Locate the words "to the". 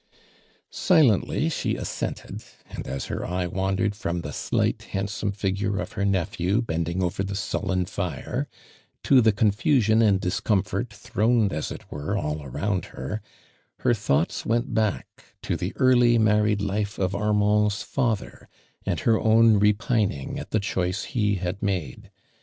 9.03-9.31, 15.43-15.71